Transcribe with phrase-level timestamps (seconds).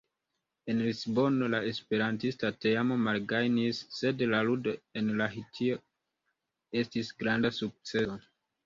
[0.73, 5.81] En Lisbono la esperantista teamo malgajnis, sed la ludo en Lahtio
[6.83, 8.23] estis granda sukceso.